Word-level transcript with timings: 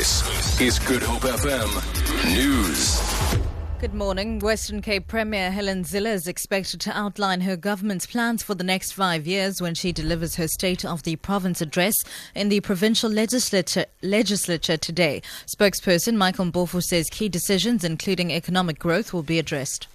This 0.00 0.58
is 0.62 0.78
Good 0.78 1.02
Hope 1.02 1.24
FM 1.24 2.34
News. 2.34 3.02
Good 3.80 3.92
morning. 3.92 4.38
Western 4.38 4.80
Cape 4.80 5.06
Premier 5.06 5.50
Helen 5.50 5.84
Zille 5.84 6.10
is 6.14 6.26
expected 6.26 6.80
to 6.80 6.98
outline 6.98 7.42
her 7.42 7.54
government's 7.54 8.06
plans 8.06 8.42
for 8.42 8.54
the 8.54 8.64
next 8.64 8.92
five 8.92 9.26
years 9.26 9.60
when 9.60 9.74
she 9.74 9.92
delivers 9.92 10.36
her 10.36 10.48
State 10.48 10.86
of 10.86 11.02
the 11.02 11.16
Province 11.16 11.60
address 11.60 11.96
in 12.34 12.48
the 12.48 12.60
provincial 12.60 13.10
legislature, 13.10 13.84
legislature 14.00 14.78
today. 14.78 15.20
Spokesperson 15.54 16.16
Michael 16.16 16.46
Mpofu 16.46 16.82
says 16.82 17.10
key 17.10 17.28
decisions, 17.28 17.84
including 17.84 18.32
economic 18.32 18.78
growth, 18.78 19.12
will 19.12 19.22
be 19.22 19.38
addressed. 19.38 19.86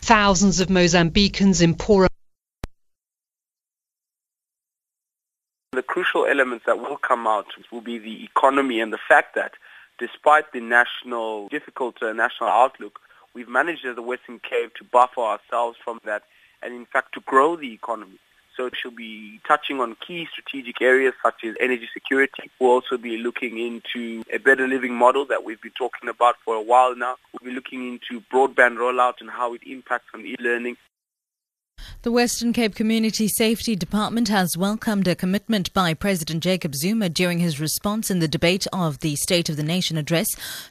Thousands 0.00 0.60
of 0.60 0.68
Mozambicans 0.68 1.60
in 1.60 1.74
poorer 1.74 2.08
The 5.80 5.84
crucial 5.84 6.26
elements 6.26 6.66
that 6.66 6.78
will 6.78 6.98
come 6.98 7.26
out 7.26 7.46
will 7.72 7.80
be 7.80 7.96
the 7.96 8.22
economy 8.22 8.82
and 8.82 8.92
the 8.92 8.98
fact 9.08 9.34
that 9.34 9.52
despite 9.98 10.52
the 10.52 10.60
national 10.60 11.48
difficult 11.48 12.02
uh, 12.02 12.12
national 12.12 12.50
outlook, 12.50 13.00
we've 13.32 13.48
managed 13.48 13.86
as 13.86 13.96
the 13.96 14.02
Western 14.02 14.40
Cape 14.40 14.74
to 14.74 14.84
buffer 14.84 15.22
ourselves 15.22 15.78
from 15.82 15.98
that 16.04 16.24
and 16.62 16.74
in 16.74 16.84
fact 16.84 17.14
to 17.14 17.20
grow 17.20 17.56
the 17.56 17.72
economy. 17.72 18.18
So 18.58 18.68
she'll 18.74 18.90
be 18.90 19.40
touching 19.48 19.80
on 19.80 19.96
key 20.06 20.28
strategic 20.30 20.82
areas 20.82 21.14
such 21.22 21.44
as 21.44 21.54
energy 21.58 21.88
security. 21.94 22.50
We'll 22.60 22.72
also 22.72 22.98
be 22.98 23.16
looking 23.16 23.56
into 23.56 24.22
a 24.30 24.36
better 24.36 24.68
living 24.68 24.92
model 24.94 25.24
that 25.28 25.44
we've 25.44 25.62
been 25.62 25.72
talking 25.78 26.10
about 26.10 26.34
for 26.44 26.56
a 26.56 26.62
while 26.62 26.94
now. 26.94 27.16
We'll 27.32 27.52
be 27.52 27.54
looking 27.54 27.88
into 27.88 28.20
broadband 28.30 28.76
rollout 28.76 29.22
and 29.22 29.30
how 29.30 29.54
it 29.54 29.62
impacts 29.64 30.08
on 30.12 30.26
e-learning. 30.26 30.76
The 32.02 32.10
Western 32.10 32.54
Cape 32.54 32.74
Community 32.74 33.28
Safety 33.28 33.76
Department 33.76 34.28
has 34.28 34.56
welcomed 34.56 35.06
a 35.06 35.14
commitment 35.14 35.70
by 35.74 35.92
President 35.92 36.42
Jacob 36.42 36.74
Zuma 36.74 37.10
during 37.10 37.40
his 37.40 37.60
response 37.60 38.10
in 38.10 38.20
the 38.20 38.26
debate 38.26 38.66
of 38.72 39.00
the 39.00 39.16
State 39.16 39.50
of 39.50 39.58
the 39.58 39.62
Nation 39.62 39.98
address 39.98 40.26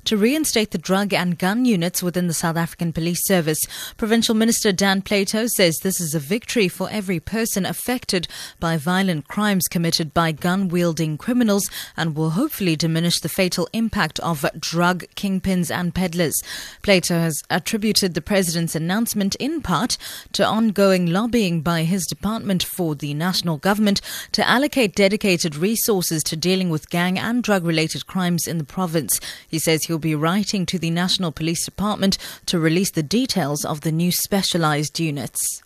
to 0.05 0.17
reinstate 0.17 0.71
the 0.71 0.79
drug 0.79 1.13
and 1.13 1.37
gun 1.37 1.65
units 1.65 2.01
within 2.01 2.25
the 2.25 2.33
South 2.33 2.57
African 2.57 2.91
Police 2.91 3.23
Service. 3.27 3.59
Provincial 3.95 4.33
Minister 4.33 4.71
Dan 4.71 5.03
Plato 5.03 5.45
says 5.45 5.77
this 5.77 6.01
is 6.01 6.15
a 6.15 6.19
victory 6.19 6.67
for 6.67 6.89
every 6.89 7.19
person 7.19 7.63
affected 7.63 8.27
by 8.59 8.75
violent 8.75 9.27
crimes 9.27 9.67
committed 9.67 10.15
by 10.15 10.31
gun 10.31 10.67
wielding 10.67 11.15
criminals 11.15 11.69
and 11.95 12.15
will 12.15 12.31
hopefully 12.31 12.75
diminish 12.75 13.19
the 13.19 13.29
fatal 13.29 13.69
impact 13.71 14.19
of 14.21 14.47
drug 14.59 15.05
kingpins 15.15 15.69
and 15.69 15.93
peddlers. 15.93 16.41
Plato 16.81 17.19
has 17.19 17.43
attributed 17.51 18.15
the 18.15 18.19
president's 18.19 18.73
announcement 18.73 19.35
in 19.35 19.61
part 19.61 19.95
to 20.31 20.43
ongoing 20.43 21.18
lobbying 21.19 21.59
by 21.59 21.83
his 21.83 22.05
department 22.05 22.63
for 22.63 22.95
the 22.95 23.13
national 23.13 23.57
government 23.57 23.99
to 24.31 24.47
allocate 24.47 24.95
dedicated 24.95 25.53
resources 25.53 26.23
to 26.23 26.37
dealing 26.37 26.69
with 26.69 26.89
gang 26.89 27.19
and 27.19 27.43
drug 27.43 27.65
related 27.65 28.07
crimes 28.07 28.47
in 28.47 28.57
the 28.57 28.63
province. 28.63 29.19
He 29.45 29.59
says 29.59 29.83
he'll 29.83 29.99
be 29.99 30.15
writing 30.15 30.65
to 30.67 30.79
the 30.79 30.89
National 30.89 31.33
Police 31.33 31.65
Department 31.65 32.17
to 32.45 32.57
release 32.57 32.91
the 32.91 33.03
details 33.03 33.65
of 33.65 33.81
the 33.81 33.91
new 33.91 34.13
specialized 34.13 34.97
units. 34.97 35.61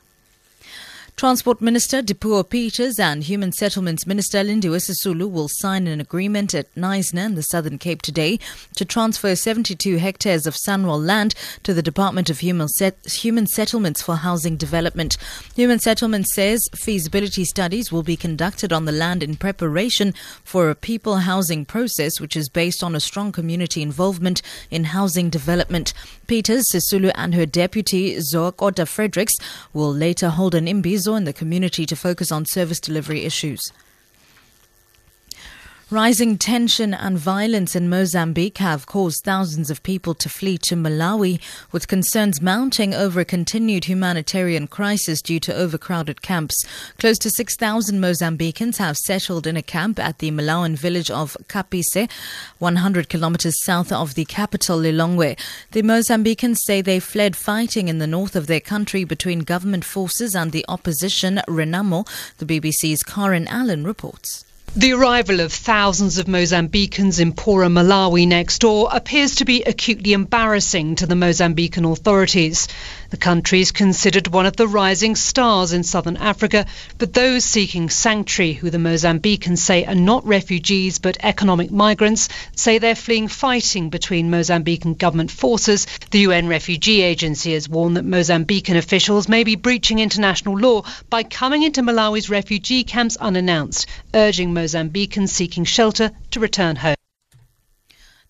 Transport 1.15 1.61
Minister 1.61 2.01
Dipuo 2.01 2.43
Peters 2.43 2.99
and 2.99 3.23
Human 3.23 3.51
Settlements 3.51 4.05
Minister 4.05 4.39
Lindiwe 4.39 4.81
Sisulu 4.81 5.31
will 5.31 5.47
sign 5.47 5.85
an 5.87 6.01
agreement 6.01 6.53
at 6.55 6.73
Knysna 6.75 7.27
in 7.27 7.35
the 7.35 7.43
Southern 7.43 7.77
Cape 7.77 8.01
today 8.01 8.39
to 8.75 8.83
transfer 8.83 9.33
72 9.35 9.97
hectares 9.97 10.47
of 10.47 10.55
Sanral 10.55 11.05
land 11.05 11.35
to 11.61 11.73
the 11.73 11.83
Department 11.83 12.29
of 12.29 12.39
Human, 12.39 12.67
Set- 12.67 13.05
Human 13.05 13.45
Settlements 13.45 14.01
for 14.01 14.17
housing 14.17 14.57
development. 14.57 15.15
Human 15.55 15.79
Settlements 15.79 16.33
says 16.33 16.67
feasibility 16.75 17.45
studies 17.45 17.91
will 17.91 18.03
be 18.03 18.17
conducted 18.17 18.73
on 18.73 18.85
the 18.85 18.91
land 18.91 19.21
in 19.23 19.37
preparation 19.37 20.13
for 20.43 20.69
a 20.69 20.75
people 20.75 21.17
housing 21.17 21.63
process 21.63 22.19
which 22.19 22.35
is 22.35 22.49
based 22.49 22.83
on 22.83 22.95
a 22.95 22.99
strong 22.99 23.31
community 23.31 23.81
involvement 23.81 24.41
in 24.71 24.85
housing 24.85 25.29
development. 25.29 25.93
Peters, 26.27 26.65
Sisulu 26.71 27.11
and 27.15 27.35
her 27.35 27.45
deputy 27.45 28.19
Zou 28.19 28.51
Kota-Fredericks 28.51 29.35
will 29.73 29.93
later 29.93 30.29
hold 30.29 30.55
an 30.55 30.67
imbizo 31.03 31.17
in 31.17 31.25
the 31.25 31.33
community 31.33 31.85
to 31.85 31.95
focus 31.95 32.31
on 32.31 32.45
service 32.45 32.79
delivery 32.79 33.25
issues. 33.25 33.61
Rising 35.93 36.39
tension 36.39 36.91
and 36.91 37.19
violence 37.19 37.75
in 37.75 37.87
Mozambique 37.87 38.57
have 38.57 38.87
caused 38.87 39.23
thousands 39.23 39.69
of 39.69 39.83
people 39.83 40.15
to 40.15 40.27
flee 40.27 40.57
to 40.57 40.75
Malawi, 40.75 41.39
with 41.71 41.87
concerns 41.87 42.41
mounting 42.41 42.95
over 42.95 43.19
a 43.19 43.25
continued 43.25 43.85
humanitarian 43.85 44.65
crisis 44.65 45.21
due 45.21 45.39
to 45.41 45.53
overcrowded 45.53 46.23
camps. 46.23 46.65
Close 46.97 47.19
to 47.19 47.29
6,000 47.29 47.99
Mozambicans 47.99 48.77
have 48.77 48.97
settled 48.97 49.45
in 49.45 49.55
a 49.55 49.61
camp 49.61 49.99
at 49.99 50.17
the 50.17 50.31
Malawian 50.31 50.75
village 50.75 51.11
of 51.11 51.37
Kapise, 51.47 52.09
100 52.57 53.07
kilometers 53.07 53.61
south 53.61 53.91
of 53.91 54.15
the 54.15 54.25
capital 54.25 54.79
Lilongwe. 54.79 55.37
The 55.73 55.83
Mozambicans 55.83 56.57
say 56.65 56.81
they 56.81 56.99
fled 56.99 57.35
fighting 57.35 57.87
in 57.87 57.99
the 57.99 58.07
north 58.07 58.35
of 58.35 58.47
their 58.47 58.59
country 58.59 59.03
between 59.03 59.41
government 59.41 59.85
forces 59.85 60.35
and 60.35 60.51
the 60.51 60.65
opposition 60.67 61.39
Renamo, 61.47 62.07
the 62.39 62.47
BBC's 62.47 63.03
Karen 63.03 63.47
Allen 63.47 63.83
reports. 63.83 64.43
The 64.75 64.93
arrival 64.93 65.39
of 65.39 65.53
thousands 65.53 66.17
of 66.17 66.25
Mozambicans 66.25 67.19
in 67.19 67.33
poorer 67.33 67.67
Malawi 67.67 68.27
next 68.27 68.57
door 68.57 68.89
appears 68.91 69.35
to 69.35 69.45
be 69.45 69.61
acutely 69.61 70.13
embarrassing 70.13 70.95
to 70.95 71.05
the 71.05 71.13
Mozambican 71.13 71.91
authorities. 71.91 72.67
The 73.11 73.17
country 73.17 73.61
is 73.61 73.71
considered 73.71 74.29
one 74.29 74.47
of 74.47 74.55
the 74.55 74.67
rising 74.67 75.15
stars 75.15 75.73
in 75.73 75.83
southern 75.83 76.17
Africa, 76.17 76.65
but 76.97 77.13
those 77.13 77.45
seeking 77.45 77.91
sanctuary, 77.91 78.53
who 78.53 78.71
the 78.71 78.79
Mozambicans 78.79 79.59
say 79.59 79.85
are 79.85 79.93
not 79.93 80.25
refugees 80.25 80.97
but 80.97 81.17
economic 81.21 81.69
migrants, 81.69 82.27
say 82.55 82.79
they're 82.79 82.95
fleeing 82.95 83.27
fighting 83.27 83.91
between 83.91 84.31
Mozambican 84.31 84.97
government 84.97 85.29
forces. 85.29 85.85
The 86.09 86.21
UN 86.21 86.47
Refugee 86.47 87.03
Agency 87.03 87.53
has 87.53 87.69
warned 87.69 87.97
that 87.97 88.07
Mozambican 88.07 88.77
officials 88.77 89.29
may 89.29 89.43
be 89.43 89.55
breaching 89.55 89.99
international 89.99 90.57
law 90.57 90.81
by 91.11 91.21
coming 91.21 91.61
into 91.61 91.83
Malawi's 91.83 92.31
refugee 92.31 92.83
camps 92.83 93.17
unannounced, 93.17 93.85
urging 94.15 94.55
Mozambicans 94.63 95.29
seeking 95.29 95.65
shelter 95.65 96.11
to 96.31 96.39
return 96.39 96.77
home. 96.77 96.95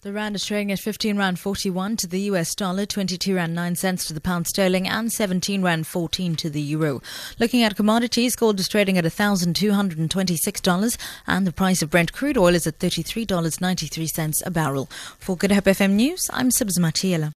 The 0.01 0.11
rand 0.11 0.35
is 0.35 0.43
trading 0.45 0.71
at 0.71 0.79
15 0.79 1.15
rand 1.15 1.37
41 1.39 1.95
to 1.97 2.07
the 2.07 2.21
US 2.21 2.55
dollar, 2.55 2.87
22 2.87 3.35
rand 3.35 3.53
9 3.53 3.75
cents 3.75 4.05
to 4.07 4.13
the 4.13 4.19
pound 4.19 4.47
sterling, 4.47 4.87
and 4.87 5.13
17 5.13 5.61
rand 5.61 5.85
14 5.85 6.35
to 6.37 6.49
the 6.49 6.59
euro. 6.59 7.01
Looking 7.39 7.61
at 7.61 7.75
commodities, 7.75 8.35
gold 8.35 8.59
is 8.59 8.67
trading 8.67 8.97
at 8.97 9.05
$1,226, 9.05 10.97
and 11.27 11.47
the 11.47 11.53
price 11.53 11.81
of 11.81 11.89
Brent 11.91 12.11
crude 12.11 12.37
oil 12.37 12.55
is 12.55 12.67
at 12.67 12.79
$33.93 12.79 14.41
a 14.43 14.51
barrel. 14.51 14.89
For 15.19 15.37
Good 15.37 15.51
Hope 15.51 15.65
FM 15.65 15.91
News, 15.91 16.29
I'm 16.33 16.49
Sibs 16.49 16.79
Matiela. 16.79 17.31